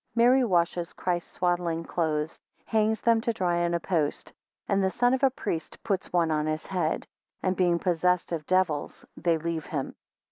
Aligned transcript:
15 0.15 0.15
Mary 0.15 0.43
washes 0.43 0.93
Christ's 0.93 1.33
swaddling 1.33 1.83
clothes, 1.83 2.39
hangs 2.65 3.01
them 3.01 3.21
to 3.21 3.31
dry 3.31 3.63
on 3.65 3.75
a 3.75 3.79
post, 3.79 4.33
and 4.67 4.83
the 4.83 4.89
son 4.89 5.13
of 5.13 5.21
a 5.21 5.29
priest 5.29 5.77
puts 5.83 6.11
one 6.11 6.31
on 6.31 6.47
his 6.47 6.65
head; 6.65 7.01
16 7.01 7.07
And 7.43 7.55
being 7.55 7.77
possessed 7.77 8.31
of 8.31 8.47
devils 8.47 9.05
they 9.15 9.37
leave 9.37 9.67
him. 9.67 9.93